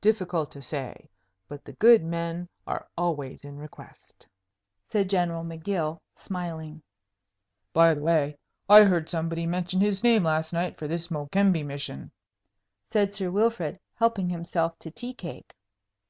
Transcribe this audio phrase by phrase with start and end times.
[0.00, 1.10] "Difficult to say.
[1.46, 4.26] But the good men are always in request,"
[4.88, 6.82] said General M'Gill, smiling.
[7.74, 12.10] "By the way, I heard somebody mention his name last night for this Mokembe mission,"
[12.90, 15.54] said Sir Wilfrid, helping himself to tea cake.